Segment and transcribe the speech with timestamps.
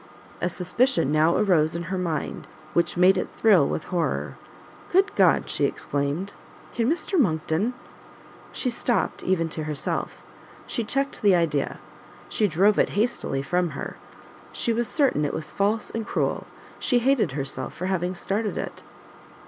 [0.41, 4.35] A suspicion now arose in her mind which made it thrill with horror;
[4.91, 5.47] "good God!
[5.47, 6.33] she exclaimed,
[6.73, 7.75] can Mr Monckton"
[8.61, 10.23] She stopt, even to herself;
[10.65, 11.77] she checked the idea;
[12.29, 13.95] she drove it hastily from her;
[14.51, 16.47] she was certain it was false and cruel,
[16.79, 18.81] she hated herself for having started it.